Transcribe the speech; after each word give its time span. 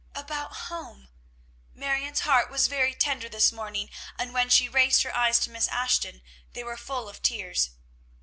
"About 0.15 0.53
home!" 0.53 1.09
Marion's 1.75 2.21
heart 2.21 2.49
was 2.49 2.65
very 2.65 2.95
tender 2.95 3.29
this 3.29 3.51
morning, 3.51 3.91
and 4.17 4.33
when 4.33 4.49
she 4.49 4.67
raised 4.67 5.03
her 5.03 5.15
eyes 5.15 5.37
to 5.41 5.51
Miss 5.51 5.67
Ashton, 5.67 6.23
they 6.53 6.63
were 6.63 6.75
full 6.75 7.07
of 7.07 7.21
tears. 7.21 7.69